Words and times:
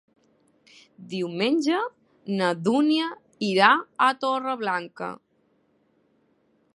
Diumenge 1.11 1.81
na 2.39 2.47
Dúnia 2.69 3.11
irà 3.49 3.69
a 4.09 4.11
Torreblanca. 4.25 5.11